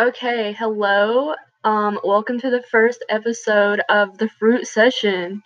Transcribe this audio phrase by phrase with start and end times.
[0.00, 1.34] Okay, hello.
[1.62, 5.42] Um, welcome to the first episode of the Fruit Session.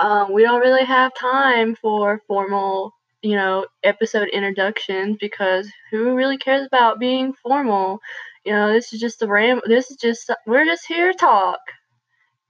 [0.00, 2.90] Um, we don't really have time for formal,
[3.22, 8.00] you know, episode introductions because who really cares about being formal?
[8.44, 9.60] You know, this is just a ram.
[9.64, 11.60] This is just we're just here to talk,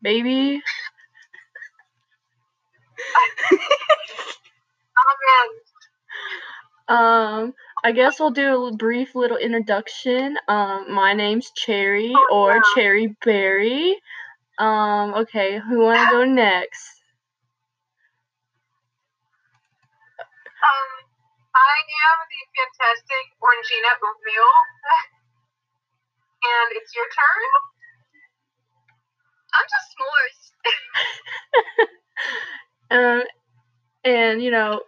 [0.01, 0.63] baby.
[6.89, 7.55] Um,
[7.85, 10.39] I guess I'll do a brief little introduction.
[10.49, 14.01] Um, my name's Cherry or Cherry Berry.
[14.59, 17.03] Um, okay, who wanna go next?
[20.65, 20.91] Um,
[21.55, 21.77] I
[22.09, 24.53] am the fantastic Orangina Oatmeal.
[26.49, 27.51] and it's your turn.
[29.55, 30.41] I'm just s'mores.
[32.91, 33.23] Um,
[34.05, 34.81] and you know,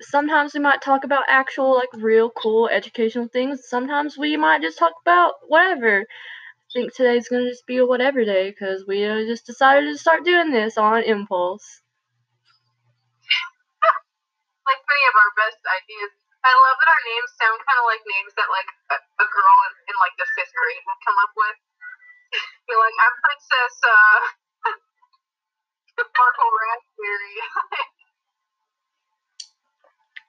[0.00, 3.68] sometimes we might talk about actual, like, real cool educational things.
[3.68, 6.06] Sometimes we might just talk about whatever.
[6.06, 9.98] I think today's gonna just be a whatever day because we uh, just decided to
[9.98, 11.82] start doing this on impulse.
[14.68, 16.12] like many of our best ideas.
[16.40, 19.56] I love that our names sound kind of like names that like a, a girl
[19.68, 21.58] in, in like the fifth grade would come up with.
[22.68, 24.18] Be like, I'm Princess uh,
[26.00, 27.36] Raspberry.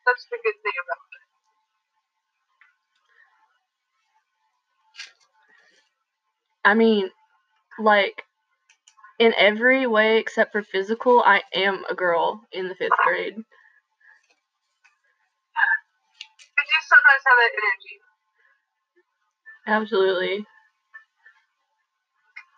[0.05, 1.21] That's the good thing about it.
[6.65, 7.09] I mean,
[7.79, 8.23] like,
[9.19, 13.35] in every way except for physical, I am a girl in the fifth grade.
[13.37, 13.43] You
[16.75, 17.95] just sometimes have that energy.
[19.67, 20.45] Absolutely.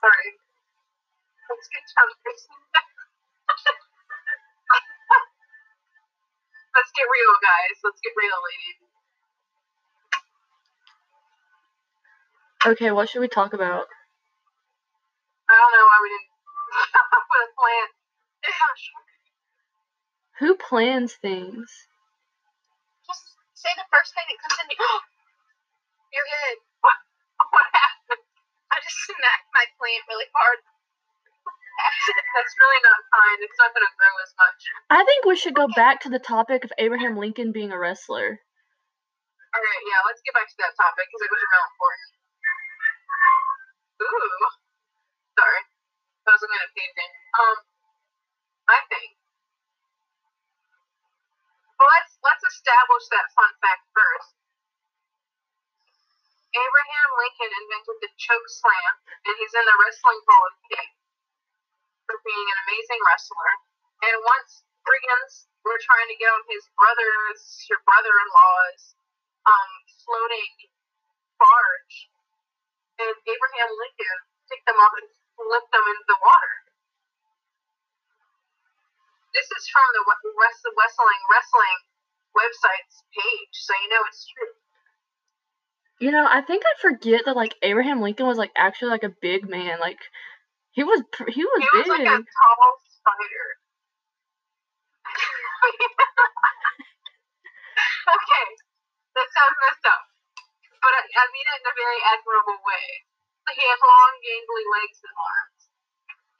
[0.01, 0.29] Sorry.
[1.49, 2.15] Let's get tongue
[7.03, 7.75] get real, guys.
[7.83, 8.79] Let's get real, ladies.
[12.63, 13.91] Okay, what should we talk about?
[15.51, 16.31] I don't know why we didn't
[17.27, 17.87] put a plan.
[20.39, 21.67] Who plans things?
[23.03, 23.23] Just
[23.59, 26.57] say the first thing that comes into your head.
[26.79, 26.97] What,
[27.51, 28.23] what happened?
[28.71, 30.59] I just smacked my plant really hard.
[31.73, 33.39] That's really not fine.
[33.41, 34.59] It's not going to grow as much.
[34.89, 38.41] I think we should go back to the topic of Abraham Lincoln being a wrestler.
[39.53, 42.11] Alright, yeah, let's get back to that topic because it was real important.
[44.01, 44.49] Ooh.
[45.37, 45.61] Sorry.
[46.25, 47.23] I wasn't going to pay attention.
[47.37, 47.57] Um,
[48.69, 49.09] I think.
[51.77, 54.33] Well, let's, let's establish that fun fact first.
[56.53, 58.93] Abraham Lincoln invented the choke slam,
[59.25, 61.02] and he's in the Wrestling Hall of Fame
[62.07, 63.51] for being an amazing wrestler.
[64.03, 67.41] And once brigands were trying to get on his brother's,
[67.71, 68.83] your brother-in-law's,
[69.47, 69.71] um,
[70.03, 70.51] floating
[71.39, 71.95] barge,
[72.99, 76.55] and Abraham Lincoln picked them up and flipped them into the water.
[79.33, 81.79] This is from the West Wrestling Wrestling
[82.37, 84.53] website's page, so you know it's true.
[85.99, 89.15] You know, I think I forget that like Abraham Lincoln was like actually like a
[89.21, 89.79] big man.
[89.79, 89.99] Like
[90.73, 91.87] he was he was He big.
[91.87, 93.45] was like a tall spider.
[98.13, 98.47] okay,
[99.17, 100.03] that sounds messed up,
[100.81, 102.85] but I, I mean it in a very admirable way.
[103.53, 105.61] He has long, gangly legs and arms,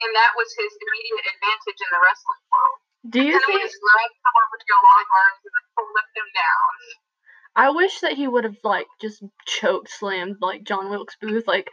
[0.04, 2.78] and that was his immediate advantage in the wrestling world.
[3.10, 6.08] Do you And think his legs come over to your long arms and then flip
[6.16, 6.72] him down.
[7.56, 11.46] I wish that he would have like just choke slammed like John Wilkes Booth.
[11.46, 11.70] Like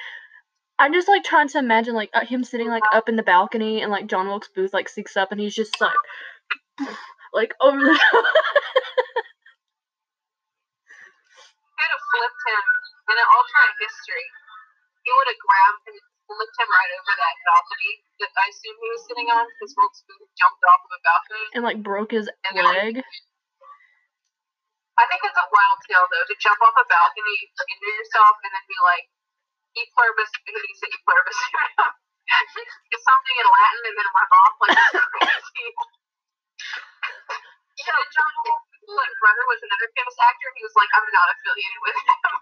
[0.82, 3.86] I'm just like trying to imagine like uh, him sitting like up in the balcony
[3.86, 5.94] and like John Wilkes Booth like sneaks up and he's just like
[7.38, 8.02] like over the could
[11.86, 12.66] have flipped him
[13.14, 14.26] in an alternate history.
[15.06, 17.94] He would have grabbed him and flipped him right over that balcony
[18.26, 21.46] that I assume he was sitting on because Wilkes Booth jumped off of a balcony.
[21.54, 23.06] and like broke his And then, like, leg.
[24.98, 27.38] I think it's a wild tale though to jump off a balcony,
[27.70, 29.06] injure yourself, and then be like,
[29.78, 31.40] "E pluribus," you say "E pluribus"?
[32.32, 34.72] It's something in Latin and then run off like
[35.20, 35.68] crazy.
[37.82, 38.34] You John
[38.88, 40.48] like, brother was another famous actor.
[40.56, 42.34] He was like, "I'm not affiliated with him."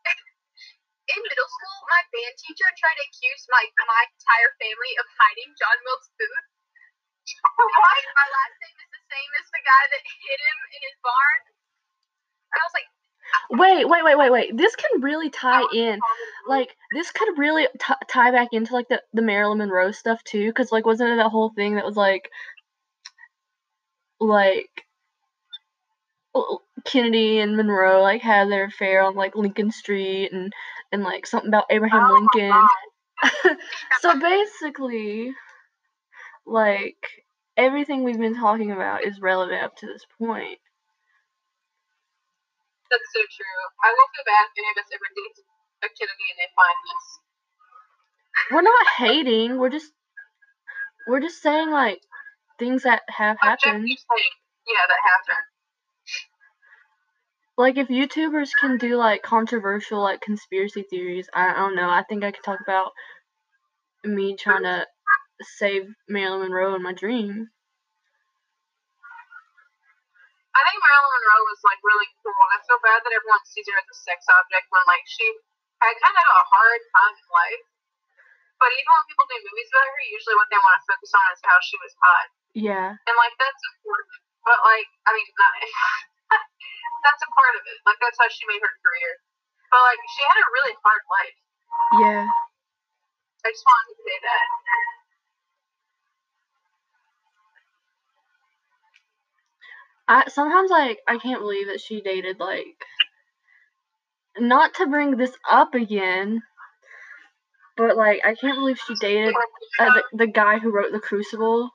[1.10, 5.50] In middle school, my band teacher tried to accuse my my entire family of hiding
[5.58, 6.46] John Wilkes Booth.
[7.44, 8.02] what?
[8.14, 11.40] My last name is the same as the guy that hit him in his barn.
[12.54, 12.90] And I was like,
[13.50, 14.56] Wait, wait, wait, wait, wait.
[14.56, 15.98] This can really tie in.
[16.48, 20.46] Like this could really t- tie back into like the the Marilyn Monroe stuff too,
[20.46, 22.30] because like wasn't it that whole thing that was like,
[24.20, 24.84] like,
[26.84, 30.52] Kennedy and Monroe like had their affair on like Lincoln Street and
[30.92, 32.66] and like something about Abraham Oh Lincoln.
[34.00, 35.34] So basically,
[36.46, 36.96] like
[37.56, 40.58] everything we've been talking about is relevant up to this point.
[42.90, 43.60] That's so true.
[43.86, 45.38] I won't feel bad if any of us ever date
[45.82, 47.06] a Kennedy and they find this.
[48.50, 49.58] We're not hating.
[49.58, 49.92] We're just
[51.06, 52.00] we're just saying like
[52.58, 53.88] things that have happened.
[53.88, 55.46] Yeah, that happened.
[57.56, 61.88] Like if YouTubers can do like controversial like conspiracy theories, I, I don't know.
[61.90, 62.92] I think I could talk about
[64.04, 64.86] me trying to
[65.42, 67.48] save Marilyn Monroe in my dream.
[70.50, 72.34] I think Marilyn Monroe was like really cool.
[72.34, 75.26] and I feel bad that everyone sees her as a sex object when like she
[75.78, 77.64] had kind of a hard time in life.
[78.60, 81.26] But even when people do movies about her, usually what they want to focus on
[81.32, 82.92] is how she was hot, Yeah.
[82.92, 84.20] and like that's important.
[84.44, 85.52] But like, I mean, not,
[87.08, 87.78] that's a part of it.
[87.88, 89.12] Like that's how she made her career.
[89.72, 91.38] But like, she had a really hard life.
[92.04, 92.24] Yeah.
[92.28, 94.46] I just wanted to say that.
[100.10, 102.66] I sometimes like I can't believe that she dated like
[104.36, 106.42] not to bring this up again,
[107.76, 109.32] but like I can't believe she dated
[109.78, 111.70] uh, the, the guy who wrote The Crucible.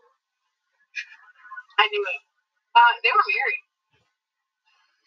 [1.80, 2.22] I knew it.
[2.76, 3.64] Uh, they were married.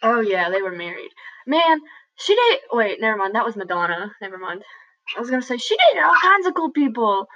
[0.02, 1.10] Oh yeah, they were married.
[1.46, 1.80] Man,
[2.16, 2.60] she dated.
[2.72, 3.34] Wait, never mind.
[3.34, 4.10] That was Madonna.
[4.22, 4.62] Never mind.
[5.16, 7.26] I was gonna say she dated all kinds of cool people.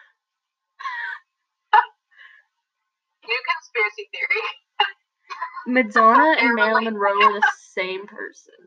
[3.28, 4.42] New conspiracy theory.
[5.66, 6.84] Madonna and Marilyn.
[6.84, 8.58] Monroe are the same person.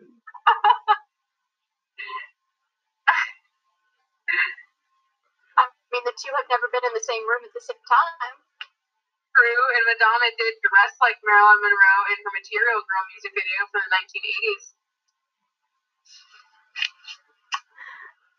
[5.55, 8.35] I mean, the two have never been in the same room at the same time.
[9.35, 13.83] True, and Madonna did dress like Marilyn Monroe in her Material Girl music video from
[13.83, 14.65] the 1980s.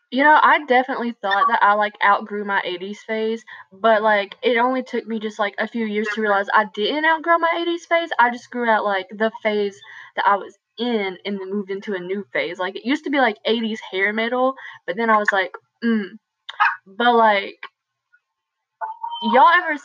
[0.09, 3.43] You know, I definitely thought that I like outgrew my 80s phase,
[3.73, 7.05] but like it only took me just like a few years to realize I didn't
[7.05, 8.09] outgrow my 80s phase.
[8.17, 9.77] I just grew out like the phase
[10.15, 12.57] that I was in and then moved into a new phase.
[12.57, 14.55] Like it used to be like 80s hair metal,
[14.85, 15.51] but then I was like,
[15.83, 16.11] mm.
[16.85, 17.59] But like,
[19.33, 19.75] y'all ever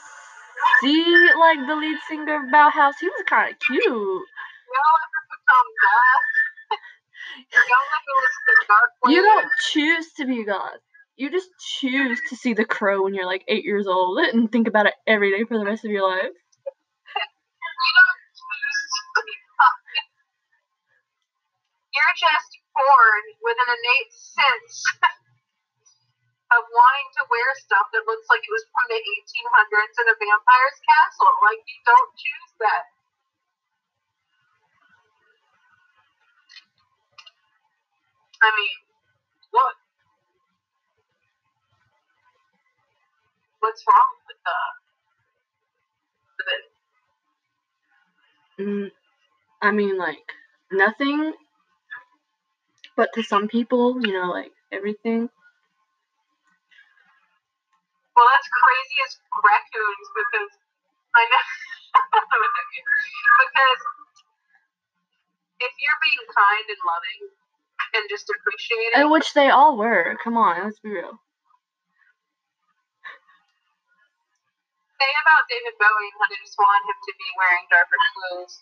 [0.83, 2.95] see like the lead singer of Bauhaus?
[3.01, 3.83] He was kind of cute.
[3.85, 5.59] Y'all ever goth?
[5.59, 7.21] Y'all ever listen to Dark
[9.06, 10.81] You don't choose to be goth.
[11.17, 14.69] You just choose to see The Crow when you're like eight years old and think
[14.69, 16.32] about it every day for the rest of your life.
[16.32, 19.82] You don't choose to be goth.
[21.93, 24.75] You're just born with an innate sense
[26.56, 30.17] of wanting to wear stuff that looks like it was from the 1800s in a
[30.17, 31.32] vampire's castle.
[31.44, 32.92] Like, you don't choose that.
[38.43, 38.77] I mean,
[39.55, 39.77] look.
[43.61, 44.56] What's wrong with the,
[46.53, 46.65] it?
[48.67, 48.91] Mm,
[49.62, 50.33] I mean, like,
[50.73, 51.33] nothing.
[52.97, 55.31] But to some people, you know, like, everything.
[58.17, 60.53] Well, that's crazy as raccoons because
[61.15, 61.44] I know.
[63.47, 63.83] because
[65.62, 67.23] if you're being kind and loving
[67.94, 70.17] and just appreciating, And which they all were.
[70.25, 71.19] Come on, let's be real.
[75.01, 78.55] say about David Bowie how they just want him to be wearing darker clothes.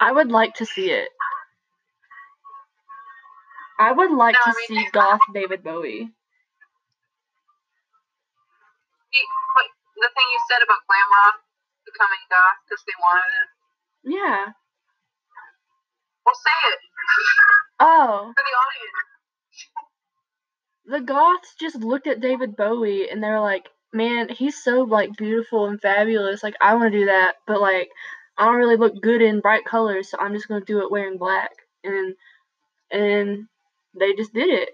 [0.00, 1.08] I would like to see it.
[3.78, 6.10] I would like No, to I mean, see goth David Bowie.
[9.10, 9.20] He,
[9.98, 11.36] the thing you said about glam rock
[11.86, 13.48] becoming goth because they wanted it.
[14.04, 14.42] Yeah.
[16.26, 16.78] Well, say it
[17.80, 18.96] Oh, for the audience.
[20.86, 25.16] the goths just looked at David Bowie and they were like, "Man, he's so like
[25.16, 26.42] beautiful and fabulous.
[26.42, 27.90] Like I want to do that, but like
[28.38, 31.18] I don't really look good in bright colors, so I'm just gonna do it wearing
[31.18, 31.50] black."
[31.84, 32.14] And
[32.92, 33.46] and
[33.98, 34.70] they just did it,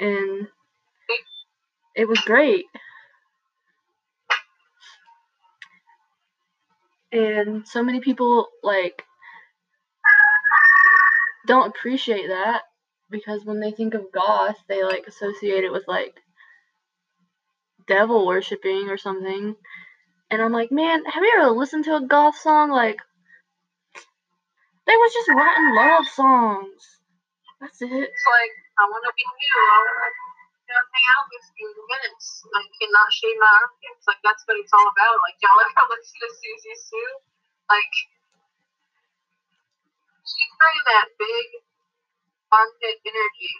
[0.00, 0.48] and
[1.96, 2.66] it was great.
[7.12, 9.04] And so many people like
[11.46, 12.62] don't appreciate that
[13.10, 16.14] because when they think of goth, they like associate it with like
[17.86, 19.56] devil worshipping or something.
[20.30, 22.70] And I'm like, man, have you ever listened to a goth song?
[22.70, 22.98] Like,
[24.86, 26.80] they was just writing love songs.
[27.60, 27.88] That's it.
[27.88, 29.56] It's like I want to be you.
[29.56, 30.12] I want
[30.68, 32.26] to hang out with you in minutes.
[32.50, 34.04] I cannot shave my armpits.
[34.04, 35.16] Like that's what it's all about.
[35.22, 37.12] Like y'all ever listen to Siouxsie Sioux?
[37.70, 37.94] Like
[40.58, 41.46] bringing that big
[42.52, 43.54] armpit energy.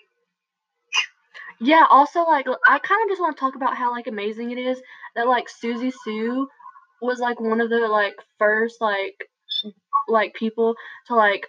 [1.61, 4.59] Yeah, also like I kind of just want to talk about how like amazing it
[4.59, 4.81] is
[5.15, 6.49] that like Siouxsie Sioux
[7.01, 9.29] was like one of the like first like
[10.09, 10.75] like people
[11.09, 11.47] to like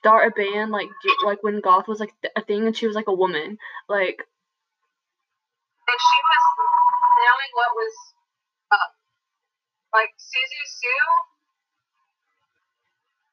[0.00, 2.96] start a band like j- like when goth was like a thing and she was
[2.96, 4.24] like a woman like
[5.88, 6.42] And she was
[7.18, 7.94] knowing what was
[8.72, 8.90] up.
[9.92, 11.06] Like Siouxsie Sioux,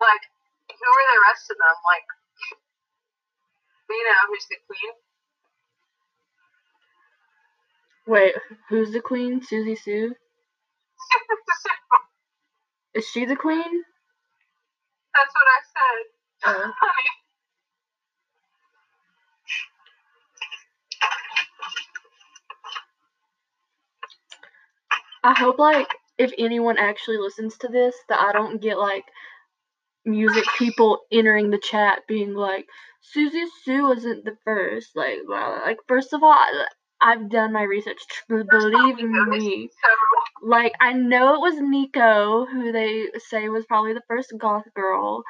[0.02, 0.24] like
[0.78, 1.78] who are the rest of them?
[1.86, 2.06] Like
[3.90, 4.94] you know, who's the queen?
[8.08, 8.34] wait
[8.70, 10.16] who's the queen Siouxsie Sioux
[12.96, 13.84] is she the queen
[15.14, 16.06] That's what I said.
[16.46, 16.72] Oh.
[16.82, 17.10] Honey.
[25.24, 29.06] I hope like if anyone actually listens to this that I don't get like
[30.08, 32.66] music people entering the chat being like
[33.16, 34.96] Siouxsie Sioux wasn't the first.
[34.96, 36.66] Like well like first of all I,
[37.02, 38.00] I've done my research.
[38.28, 39.70] Believe me.
[40.44, 45.24] like I know it was Nico who they say was probably the first goth girl.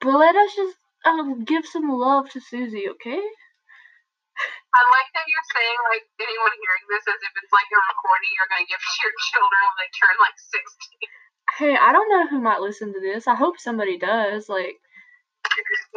[0.00, 3.20] But let us just um, give some love to Siouxsie okay?
[4.70, 8.30] I like that you're saying like anyone hearing this as if it's like a recording
[8.38, 11.10] you're gonna give to your children when they turn like sixteen.
[11.58, 14.76] Hey I don't know who might listen to this I hope somebody does like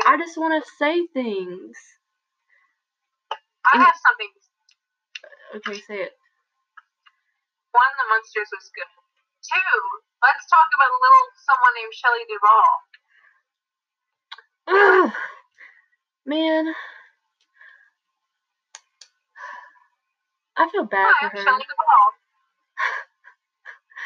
[0.06, 1.78] I just want to say things
[3.66, 4.32] I have something.
[5.58, 6.12] okay say it
[7.72, 8.90] One, the Munsters was good.
[9.46, 9.78] Two,
[10.24, 12.74] let's talk about a little someone named Shelley Duvall.
[14.70, 15.14] Ugh.
[16.26, 16.74] Man,
[20.58, 21.44] I feel bad Hi, for I'm her.
[21.46, 22.10] Shelley Duvall.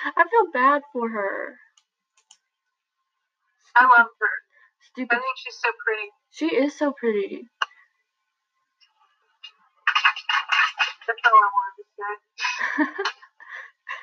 [0.06, 1.58] I feel bad for her.
[3.76, 4.34] I love her.
[4.92, 5.16] Stupid.
[5.16, 6.10] I think she's so pretty.
[6.32, 7.50] She is so pretty.
[11.08, 12.14] That's all I wanted to say.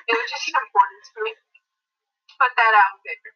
[0.07, 1.31] It was just important to me.
[2.39, 3.31] Put that out there.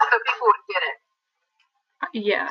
[0.00, 0.96] So people would get it.
[2.02, 2.48] Uh, yeah.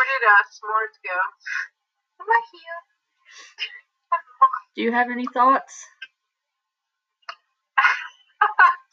[0.00, 1.12] Where did uh, S'mores go?
[2.20, 2.80] I'm right here.
[4.74, 5.86] Do you have any thoughts?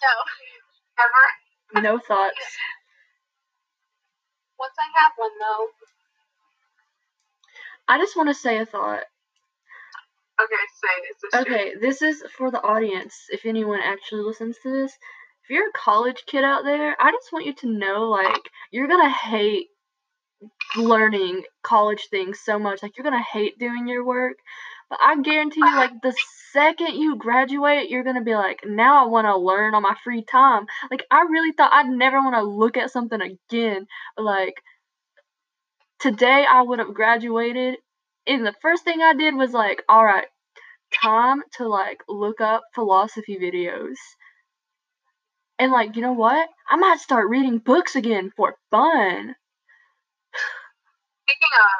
[0.03, 0.11] No.
[0.99, 1.25] Ever?
[1.87, 2.35] No thoughts.
[4.59, 5.67] Once I have one though.
[7.87, 9.05] I just want to say a thought.
[10.41, 11.15] Okay, say it.
[11.23, 13.15] It's a Okay, this is for the audience.
[13.29, 14.91] If anyone actually listens to this,
[15.45, 18.89] if you're a college kid out there, I just want you to know like you're
[18.89, 19.69] gonna hate
[20.75, 22.83] learning college things so much.
[22.83, 24.37] Like you're gonna hate doing your work.
[24.89, 26.15] But I guarantee you, like the
[26.53, 30.23] second you graduate, you're gonna be like, now I want to learn on my free
[30.23, 30.65] time.
[30.89, 33.87] Like I really thought I'd never want to look at something again.
[34.17, 34.55] Like
[35.99, 37.77] today, I would have graduated,
[38.25, 40.27] and the first thing I did was like, all right,
[40.93, 43.95] time to like look up philosophy videos.
[45.59, 46.47] And like, you know what?
[46.69, 49.35] I might start reading books again for fun.
[51.27, 51.77] Speaking of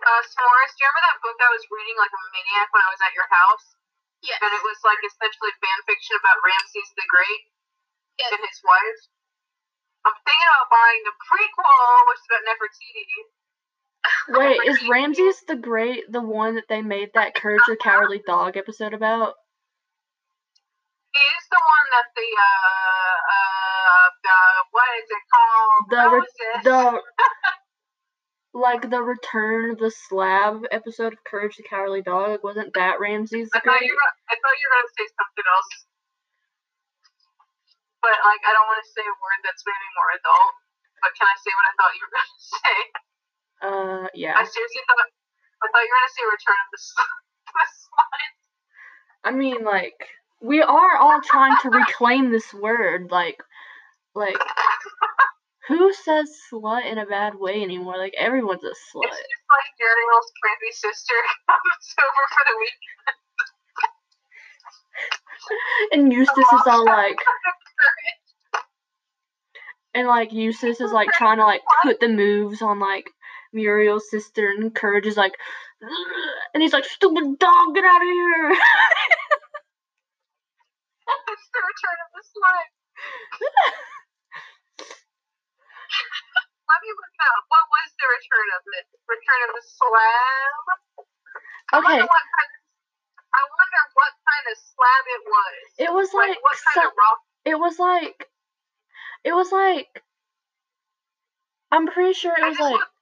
[0.00, 2.90] uh, s'mores, do you remember that book I was reading like a maniac when I
[2.90, 3.66] was at your house?
[4.24, 4.40] Yes.
[4.40, 7.42] And it was like essentially fan fiction about Ramses the Great
[8.16, 8.32] yes.
[8.32, 9.00] and his wife.
[10.04, 13.20] I'm thinking about buying the prequel, which is about Nefertiti.
[14.36, 18.56] Wait, is Ramses the Great the one that they made that Courage the Cowardly Dog
[18.56, 19.34] episode about?
[21.12, 24.38] He's the one that the uh uh the
[24.72, 25.84] what is it called?
[25.88, 26.80] The re- the
[28.54, 33.50] like the Return of the Slab episode of Courage the Cowardly Dog wasn't that Ramses
[33.50, 35.70] I thought you were, I thought you were gonna say something else.
[37.98, 40.54] But like I don't want to say a word that's maybe more adult.
[41.02, 42.78] But can I say what I thought you were gonna say?
[43.58, 44.34] Uh, yeah.
[44.38, 46.94] I seriously thought I thought you were gonna say Return of the, S-
[47.58, 48.34] the Slime.
[49.26, 49.98] I mean, like
[50.38, 53.10] we are all trying to reclaim this word.
[53.10, 53.42] Like,
[54.14, 54.38] like
[55.68, 57.96] who says slut in a bad way anymore?
[57.96, 58.72] Like everyone's a slut.
[58.72, 59.10] It's slut.
[59.10, 61.14] just like Daniel's crazy sister
[61.48, 63.18] comes over for the weekend.
[65.92, 67.16] And Eustace is all like,
[69.94, 73.10] and like Eustace is like trying to like put the moves on like
[73.52, 75.34] Muriel's sister, and Courage is like,
[76.54, 78.56] and he's like, "Stupid dog, get out of here!"
[81.28, 82.72] it's the Return of the Slime.
[86.70, 87.42] Let me look it up.
[87.50, 88.86] What was the return of it?
[89.08, 90.64] Return of the slab?
[91.72, 92.60] I Okay, wonder what kind of,
[93.34, 95.66] I wonder what kind of slab it was.
[95.78, 97.20] it was Like, like what kind some, of rock?
[97.46, 98.28] it was like
[99.24, 99.88] it was like
[101.72, 102.92] I'm pretty sure it was like look,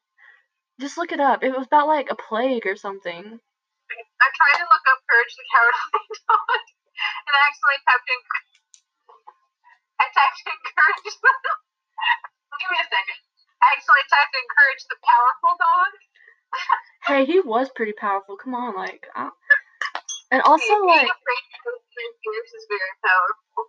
[0.81, 1.45] just look it up.
[1.45, 3.41] It was about like a plague or something.
[4.21, 6.65] I tried to look up Courage the Cowardly Dog,
[7.29, 8.21] and I actually typed in,
[10.01, 11.15] I typed in Courage.
[12.61, 13.19] Give me a second.
[13.63, 15.93] I actually typed in Courage the Powerful Dog.
[17.07, 18.37] Hey, he was pretty powerful.
[18.37, 19.31] Come on, like I,
[20.31, 23.63] and also Being like afraid to go through fears is very powerful.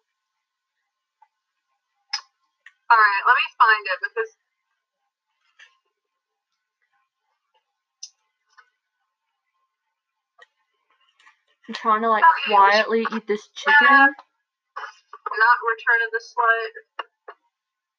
[2.92, 4.32] Alright, let me find it because
[11.68, 12.54] I'm trying to like Okay.
[12.56, 14.14] quietly eat this chicken.
[15.40, 16.72] not Return of the Slut.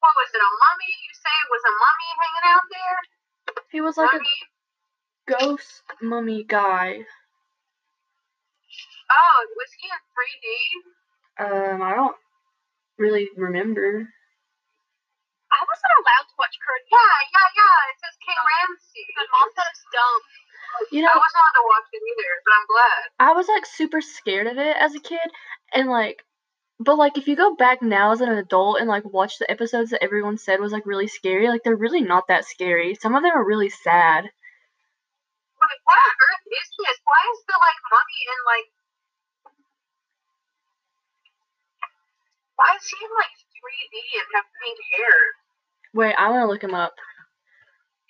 [0.05, 0.45] What was it?
[0.45, 0.93] A mummy?
[1.01, 2.97] You say it was a mummy hanging out there?
[3.73, 4.37] He was like mummy?
[4.37, 7.09] a ghost mummy guy.
[9.09, 10.47] Oh, was he in 3D?
[11.41, 12.17] Um, I don't
[13.01, 14.05] really remember.
[15.49, 16.89] I wasn't allowed to watch Courage.
[16.93, 17.79] Yeah, yeah, yeah.
[17.89, 19.09] It says King Ramsey.
[19.17, 20.21] My mom thought it was dumb.
[20.93, 23.03] You know, I wasn't allowed to watch it either, but I'm glad.
[23.25, 25.29] I was like super scared of it as a kid,
[25.73, 26.27] and like,
[26.81, 29.91] but like if you go back now as an adult and like watch the episodes
[29.91, 32.95] that everyone said was like really scary, like they're really not that scary.
[33.01, 34.25] Some of them are really sad.
[35.65, 36.99] Like, what on earth is this?
[37.09, 38.69] Why is the like mummy in like?
[42.57, 45.17] Why is he in like 3D and have pink hair?
[45.95, 46.93] Wait, I want to look him up.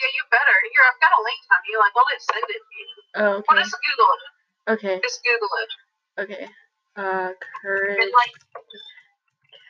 [0.00, 0.56] Yeah, you better.
[0.66, 1.76] Here, I've got a link on you.
[1.78, 2.88] Like, I'll just send it to you.
[3.14, 3.62] Oh, Well, okay.
[3.62, 4.24] just Google it.
[4.74, 4.96] Okay.
[5.00, 5.70] Just Google it.
[6.26, 6.44] Okay.
[6.96, 7.30] Uh,
[7.62, 8.10] courage,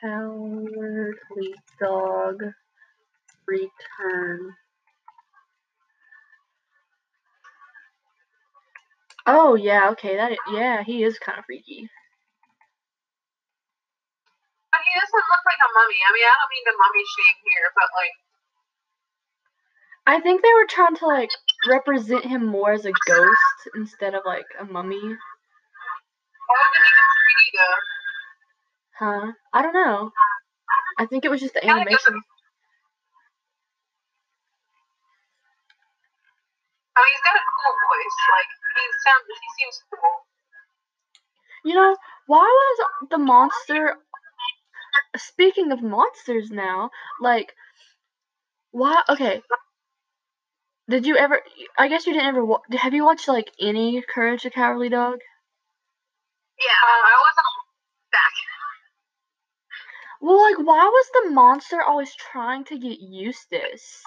[0.01, 2.43] cowardly dog,
[3.47, 4.55] return.
[9.27, 10.17] Oh yeah, okay.
[10.17, 11.89] That yeah, he is kind of freaky.
[14.75, 15.99] but he doesn't look like a mummy.
[16.03, 18.15] I mean, I don't mean to mummy shame here, but like,
[20.07, 21.31] I think they were trying to like
[21.69, 25.15] represent him more as a ghost instead of like a mummy.
[26.47, 27.79] Why would he get 3D though?
[28.99, 29.33] Huh?
[29.53, 30.11] I don't know.
[30.97, 32.15] I think it was just the animation.
[36.95, 38.17] I mean, he's got a cool voice.
[38.31, 40.15] Like, he sounds, he seems cool.
[41.65, 41.91] You know,
[42.27, 43.97] why was the monster
[45.17, 46.89] speaking of monsters now,
[47.21, 47.53] like
[48.71, 49.41] why okay.
[50.87, 51.41] Did you ever
[51.77, 52.45] I guess you didn't ever
[52.77, 55.19] have you watched like any Courage the Cowardly Dog?
[56.65, 57.49] Yeah, uh, I wasn't
[58.09, 58.35] back.
[60.17, 64.01] Well, like why was the monster always trying to get Eustace?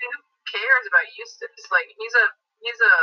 [0.00, 0.10] Who
[0.52, 1.64] cares about Eustace?
[1.72, 2.26] Like, he's a,
[2.60, 2.94] he's a,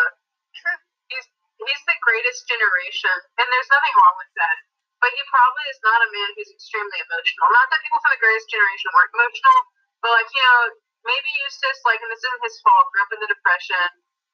[1.09, 1.25] he's,
[1.57, 4.57] he's the greatest generation, and there's nothing wrong with that.
[5.01, 7.47] But he probably is not a man who's extremely emotional.
[7.53, 9.57] Not that people from the greatest generation weren't emotional,
[10.01, 10.61] but like, you know,
[11.05, 13.87] maybe Eustace, like, and this isn't his fault, grew up in the Depression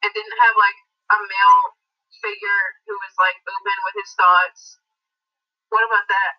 [0.04, 0.80] and didn't have like
[1.12, 1.83] a male
[2.22, 4.78] figure who was like open with his thoughts.
[5.70, 6.34] What about that?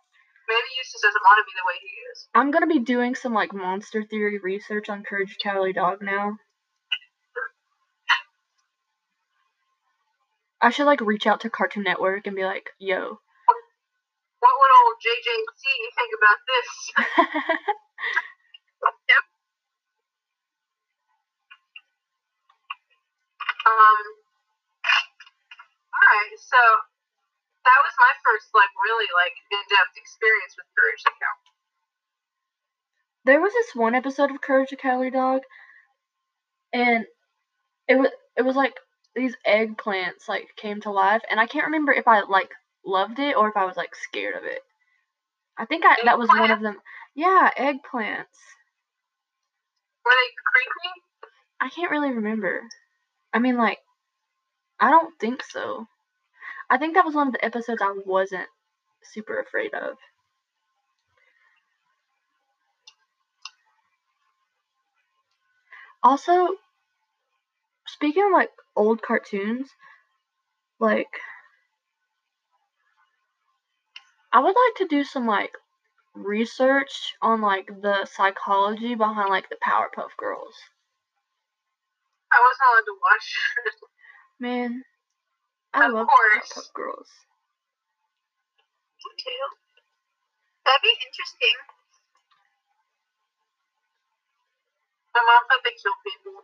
[0.46, 2.28] Maybe Eustace doesn't want to be the way he is.
[2.34, 6.36] I'm gonna be doing some like monster theory research on Courage Cowardly Dog now.
[10.60, 13.00] I should like reach out to Cartoon Network and be like, yo.
[14.40, 15.64] What would old JJC
[15.96, 16.68] think about this?
[23.64, 24.04] Um.
[25.94, 26.60] All right, so
[27.64, 31.36] that was my first like really like in-depth experience with Courage the Cow.
[33.24, 35.42] there was this one episode of Courage the Cowardly Dog,
[36.72, 37.06] and
[37.88, 38.74] it was it was like
[39.14, 42.50] these eggplants like came to life, and I can't remember if I like
[42.84, 44.60] loved it or if I was like scared of it.
[45.56, 46.76] I think I that was one of them.
[47.14, 48.36] Yeah, eggplants.
[50.04, 50.92] Were they creepy?
[51.60, 52.62] I can't really remember.
[53.32, 53.78] I mean, like,
[54.78, 55.86] I don't think so.
[56.70, 58.48] I think that was one of the episodes I wasn't
[59.02, 59.96] super afraid of.
[66.02, 66.48] Also,
[67.86, 69.70] speaking of like old cartoons,
[70.78, 71.20] like,
[74.32, 75.52] I would like to do some like
[76.14, 80.54] research on like the psychology behind like the Powerpuff Girls.
[82.32, 83.38] I wasn't allowed to watch.
[84.40, 84.84] Man,
[85.74, 86.70] I Of love course.
[86.74, 87.10] Girls.
[89.04, 89.56] Me too.
[90.64, 91.56] That'd be interesting.
[95.14, 96.42] Mom thought they killed people.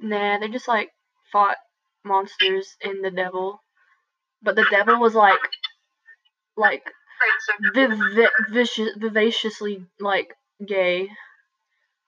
[0.00, 0.90] Nah, they just like
[1.32, 1.58] fought
[2.04, 3.62] monsters and the devil.
[4.42, 5.40] But the devil was like
[6.56, 6.84] like
[7.74, 10.34] viv- vicious, vivaciously like
[10.66, 11.08] gay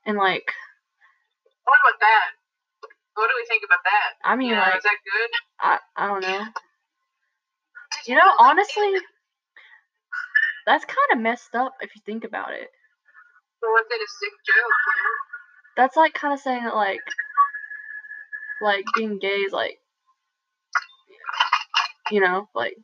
[0.07, 0.45] and like
[1.64, 2.31] what about that?
[3.14, 4.11] What do we think about that?
[4.25, 5.31] I mean You know, like is that good?
[5.61, 6.44] I I don't know.
[8.07, 8.90] You know, honestly,
[10.66, 12.68] that's kind of messed up if you think about it.
[13.62, 14.57] Or was it a sick joke?
[14.57, 15.14] You know?
[15.77, 17.01] That's like kind of saying that like
[18.62, 19.79] like being gay is like
[22.11, 22.75] you know like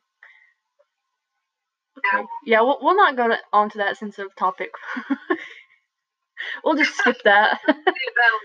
[2.12, 2.21] Yeah.
[2.21, 2.29] okay.
[2.47, 4.71] yeah we'll, we'll not go to, on to that sensitive topic
[6.64, 8.41] we'll just skip that Maybe that'll-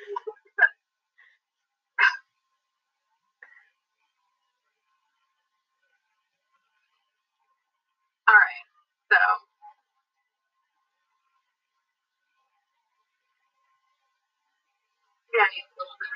[8.28, 8.64] All right,
[9.14, 9.20] so
[15.36, 16.14] yeah, you a little bit.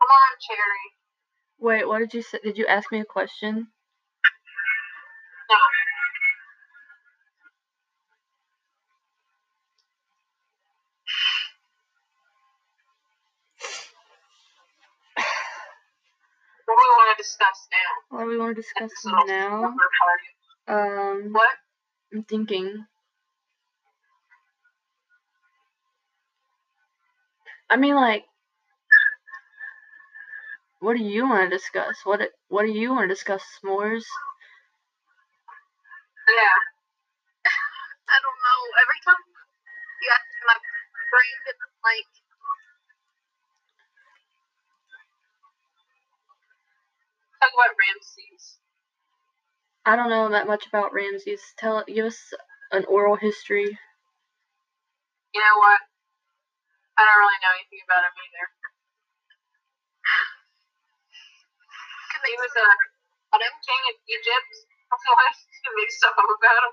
[0.00, 0.86] Come on, Cherry.
[1.60, 3.68] wait what did you say did you ask me a question
[5.50, 5.58] No.
[16.66, 17.90] What do we want to discuss now?
[18.16, 18.92] what do we want to discuss
[19.26, 19.74] now
[20.68, 21.56] um What?
[22.14, 22.86] i'm thinking
[27.70, 28.24] i mean like
[30.80, 34.04] what do you want to discuss what do- what do you want to discuss s'mores
[36.28, 36.58] Yeah.
[38.14, 38.60] I don't know.
[38.82, 39.22] Every time
[40.02, 40.56] you ask my
[41.12, 42.10] brain gets like
[47.44, 48.56] Talk about Ramses.
[49.84, 51.44] I don't know that much about Ramses.
[51.60, 52.16] Tell give us
[52.72, 53.68] an oral history.
[53.68, 55.76] You know what?
[56.96, 58.48] I don't really know anything about him either.
[62.08, 64.52] because He was uh, a Adam king of Egypt.
[64.88, 65.36] What?
[65.68, 66.72] You make stuff up about him.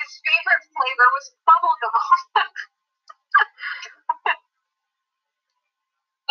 [0.00, 1.92] his favorite flavor was bubblegum.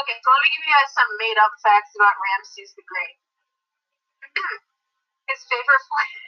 [0.02, 3.21] Okay, so let me give you guys some made up facts about Ramses the Great.
[5.27, 6.27] His favorite flavor.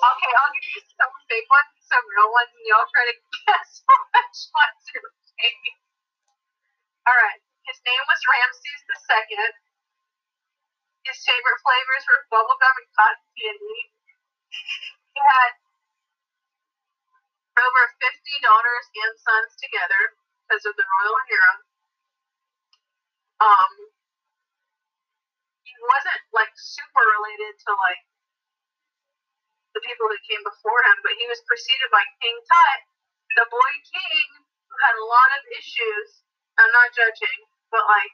[0.00, 3.82] okay, I'll give you some fake ones some real ones, and y'all try to guess
[4.14, 5.74] which ones are fake.
[7.02, 9.52] Alright, his name was Ramses Second.
[11.02, 13.82] His favorite flavors were bubblegum and cotton candy.
[15.10, 15.58] He had
[17.58, 20.14] over 50 daughters and sons together
[20.46, 21.58] because of the royal harem.
[23.42, 23.89] Um,
[25.82, 28.02] wasn't like super related to like
[29.74, 32.80] the people who came before him, but he was preceded by King Tut,
[33.38, 34.26] the boy king
[34.66, 36.26] who had a lot of issues.
[36.58, 37.38] I'm not judging,
[37.70, 38.12] but like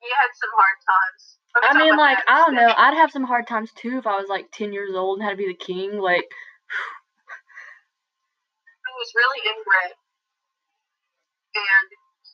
[0.00, 1.22] he had some hard times.
[1.58, 2.72] I mean, like I don't know.
[2.72, 5.36] I'd have some hard times too if I was like ten years old and had
[5.36, 5.98] to be the king.
[5.98, 6.26] Like,
[8.88, 9.94] He was really inbred,
[11.54, 11.88] and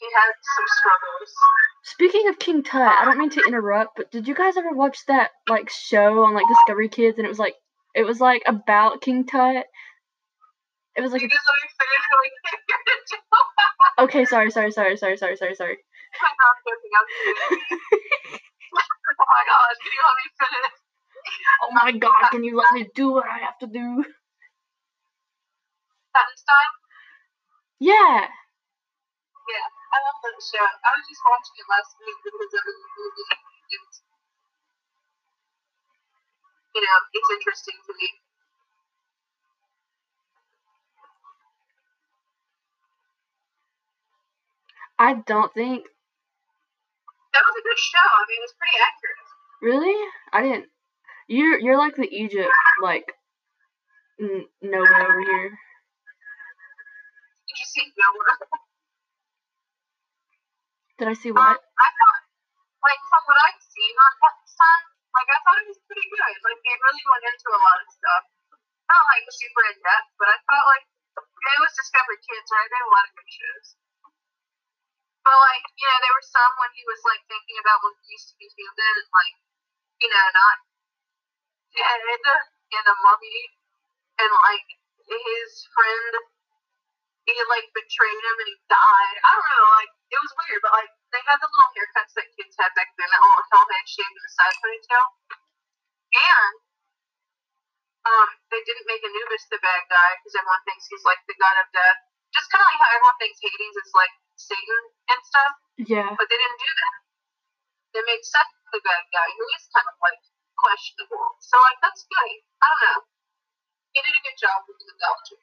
[0.05, 1.33] he had some struggles.
[1.83, 4.99] speaking of King Tut, I don't mean to interrupt, but did you guys ever watch
[5.09, 7.19] that like show on like Discovery Kids?
[7.19, 7.55] And it was like
[7.95, 9.65] it was like about King Tut.
[10.97, 14.05] It was like a, just let me finish what we came here to do.
[14.05, 15.77] okay, sorry, sorry, sorry, sorry, sorry, sorry, sorry.
[16.23, 16.93] I'm not joking.
[16.95, 18.39] I'm kidding.
[19.19, 20.77] oh my gosh, can you let me finish?
[21.63, 24.05] Oh my God, can you let me do what I have to do?
[26.15, 26.71] Tutenstein?
[27.81, 28.29] Yeah.
[29.45, 30.67] Yeah, I love that show.
[30.67, 33.29] I was just watching it last week because of the movie.
[33.31, 33.93] And,
[36.75, 38.09] you know, it's interesting to me.
[44.99, 45.87] I don't think
[47.33, 48.03] That was a good show.
[48.03, 49.29] I mean, it was pretty accurate.
[49.63, 49.99] really.
[50.33, 50.69] I didn't.
[51.29, 52.51] You're you're like the Egypt
[52.83, 53.07] like
[54.21, 55.51] n- nowhere over here.
[57.49, 58.49] Did you see Noah?
[60.99, 61.59] Did I see Um, what?
[61.59, 62.23] I thought,
[62.87, 64.81] like, from what I've seen on Pakistan,
[65.15, 66.37] like, I thought it was pretty good.
[66.47, 68.23] Like, it really went into a lot of stuff.
[68.87, 72.69] Not, like, super in depth, but I thought, like, it was Discovery Kids, right?
[72.71, 73.69] They had a lot of good shows.
[75.25, 78.15] But, like, you know, there were some when he was, like, thinking about what he
[78.15, 79.35] used to be human and, like,
[79.99, 80.57] you know, not
[81.75, 82.01] dead
[82.71, 83.41] in a mummy.
[84.21, 84.69] And, like,
[85.11, 86.13] his friend,
[87.27, 89.17] he, like, betrayed him and he died.
[89.27, 92.27] I don't know, like, it was weird, but, like, they had the little haircuts that
[92.39, 95.07] kids had back then, that little head shaved in the side ponytail.
[96.15, 96.55] And
[98.05, 101.57] um, they didn't make Anubis the bad guy because everyone thinks he's like the god
[101.59, 101.99] of death.
[102.37, 106.11] Just kind of like how everyone thinks Hades is like Satan and stuff, Yeah.
[106.15, 106.97] but they didn't do that.
[107.97, 110.21] They made Seth the bad guy, who is kind of like
[110.59, 111.39] questionable.
[111.41, 112.31] So like that's good.
[112.61, 113.01] I don't know.
[113.95, 115.39] He did a good job with the mythology.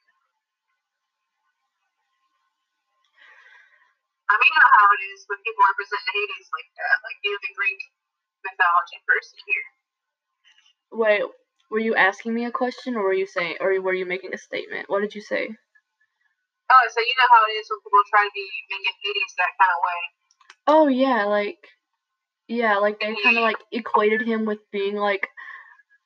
[4.28, 6.96] I mean, you know how it is when people represent Hades like that.
[7.06, 7.80] Like you're the Greek
[8.42, 9.66] mythology person here.
[10.90, 11.22] Wait,
[11.70, 14.38] were you asking me a question or were you saying or were you making a
[14.42, 14.90] statement?
[14.90, 15.46] What did you say?
[15.46, 19.54] Oh, so you know how it is when people try to be making Hades that
[19.54, 20.00] kind of way.
[20.66, 21.62] Oh yeah, like
[22.48, 25.28] yeah, like they kind of like equated him with being like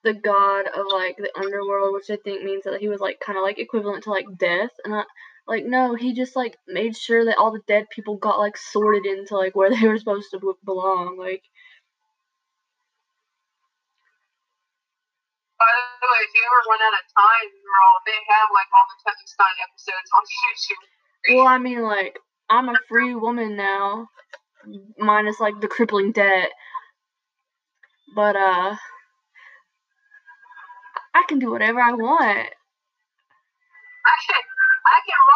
[0.05, 3.39] the god of like the underworld, which I think means that he was like kind
[3.39, 4.71] of like equivalent to like death.
[4.85, 5.03] And I,
[5.49, 9.07] like no, he just like made sure that all the dead people got like sorted
[9.07, 11.17] into like where they were supposed to belong.
[11.19, 11.43] Like
[15.59, 15.67] By
[16.01, 18.99] the way, if you ever run out of time, girl, they have like all the
[19.01, 21.37] Tutenstein episodes on YouTube.
[21.37, 22.19] well, I mean like
[22.51, 24.09] I'm a free woman now,
[24.99, 26.51] minus like the crippling debt.
[28.15, 28.77] But uh,
[31.15, 32.49] I can do whatever I want.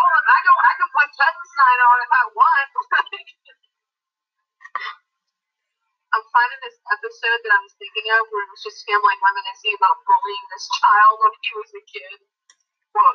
[0.01, 2.71] I can, I can put Tutenstein on if I want.
[6.11, 9.23] I'm finding this episode that I was thinking of where it was just him like
[9.23, 12.19] reminiscing about bullying this child when he was a kid.
[12.91, 13.15] Whoa.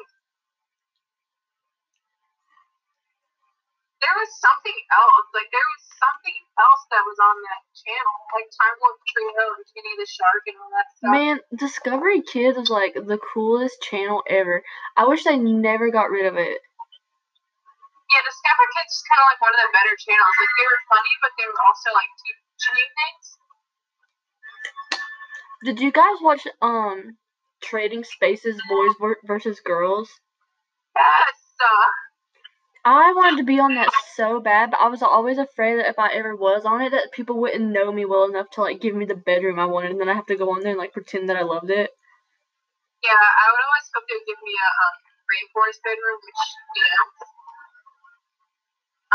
[3.99, 5.27] There was something else.
[5.35, 9.65] Like there was something else that was on that channel, like Time Warp Trio and
[9.75, 11.11] Kenny the Shark and all that stuff.
[11.11, 14.63] Man, Discovery Kids is like the coolest channel ever.
[14.95, 16.63] I wish they never got rid of it.
[18.15, 20.35] Yeah, Discover Kids is kind of like one of the better channels.
[20.39, 23.25] Like they were funny, but they were also like teaching things.
[25.67, 27.19] Did you guys watch um
[27.59, 28.95] Trading Spaces Boys
[29.27, 30.07] versus Girls?
[30.95, 31.35] Yes.
[31.59, 31.91] Uh,
[32.87, 35.99] I wanted to be on that so bad, but I was always afraid that if
[35.99, 38.95] I ever was on it, that people wouldn't know me well enough to like give
[38.95, 40.93] me the bedroom I wanted, and then I have to go on there and like
[40.93, 41.91] pretend that I loved it.
[43.03, 44.95] yeah, I would always hope they would give me a um,
[45.27, 46.41] rainforest bedroom, which
[46.77, 47.34] you know.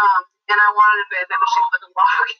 [0.00, 2.26] Um, and I wanted a bed that was shaped like a log.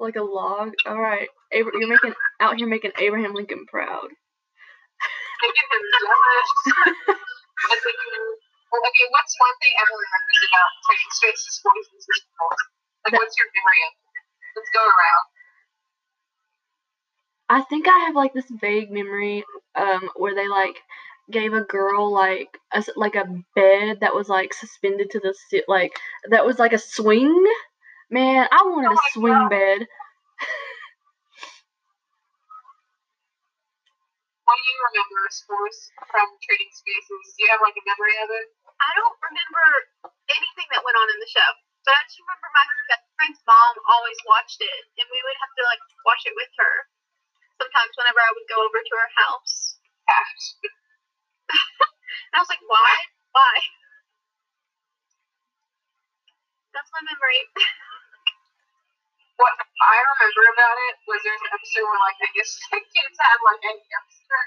[0.00, 0.72] Like a log.
[0.86, 4.08] All right, Abra- you're making out here making Abraham Lincoln proud.
[5.42, 6.50] Making him jealous.
[8.72, 12.60] Well, okay, what's one thing everyone remembers about Trading Spaces Boys and Girls?
[13.04, 14.24] Like, That- what's your memory of it?
[14.56, 15.24] Let's go around.
[17.48, 20.80] I think I have like this vague memory um where they like
[21.30, 25.34] gave a girl like a s like a bed that was like suspended to the
[25.48, 25.92] si- like
[26.30, 27.32] that was like a swing.
[28.10, 29.50] Man, I wanted Oh a swing God.
[29.50, 29.80] bed.
[34.44, 35.78] What do you remember of sports
[36.10, 37.24] from Trading Spaces?
[37.38, 38.46] Do you have like a memory of it?
[38.82, 39.66] I don't remember
[40.34, 41.50] anything that went on in the show,
[41.86, 45.52] but I just remember my best friend's mom always watched it, and we would have
[45.56, 46.74] to like watch it with her.
[47.62, 49.78] Sometimes whenever I would go over to her house,
[50.10, 50.46] Gosh.
[52.32, 52.92] And I was like, "Why?
[53.32, 53.54] Why?"
[56.72, 57.40] That's my memory.
[59.40, 63.16] what I remember about it was there's an episode where like I guess the kids
[63.18, 64.42] had like a hamster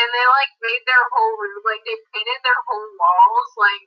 [0.00, 3.84] and they like made their whole room like they painted their whole walls like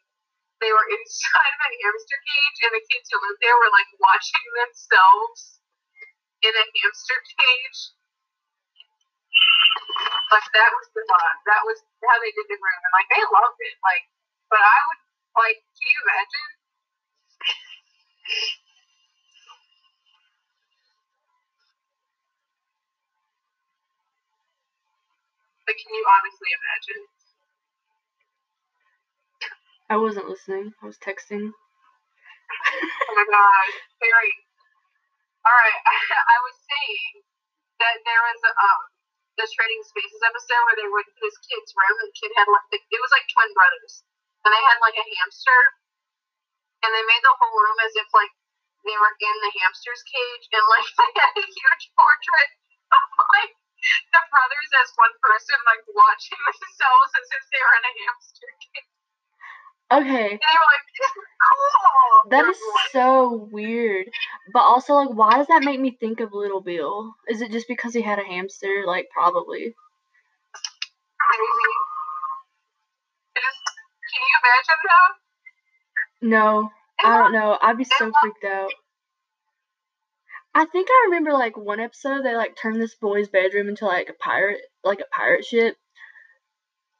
[0.62, 3.90] they were inside of a hamster cage and the kids who lived there were like
[4.00, 5.60] watching themselves
[6.44, 7.80] in a hamster cage.
[10.32, 11.40] Like that was the vibe.
[11.48, 13.76] That was how they did the room and like they loved it.
[13.86, 14.06] Like
[14.52, 15.02] but I would
[15.40, 16.50] like can you imagine?
[25.68, 27.02] Like can you honestly imagine?
[29.90, 30.74] I wasn't listening.
[30.82, 31.52] I was texting.
[32.96, 33.68] Oh my god,
[34.02, 34.34] very.
[35.46, 35.82] All right,
[36.36, 37.14] I was saying
[37.82, 38.82] that there was a um
[39.40, 42.52] the Trading Spaces episode where they were in his kid's room and the kid had
[42.52, 44.04] like it was like twin brothers.
[44.44, 45.60] And they had like a hamster.
[46.84, 48.32] And they made the whole room as if like
[48.84, 50.46] they were in the hamster's cage.
[50.52, 52.52] And like they had a huge portrait
[52.92, 53.56] of like
[54.12, 58.52] the brothers as one person like watching themselves as if they were in a hamster
[58.60, 58.99] cage
[59.92, 62.00] Okay, and they were like this is cool
[62.30, 62.58] that is
[62.92, 64.08] so weird.
[64.54, 67.14] But also, like, why does that make me think of Little Bill?
[67.28, 68.84] Is it just because he had a hamster?
[68.86, 69.76] Like, probably.
[71.20, 71.74] crazy.
[73.36, 75.16] Can you imagine that?
[76.22, 76.70] No,
[77.04, 77.58] I don't know.
[77.62, 78.72] I'd be so freaked out.
[80.54, 84.10] I think I remember like one episode they like turned this boy's bedroom into like
[84.10, 85.78] a pirate like a pirate ship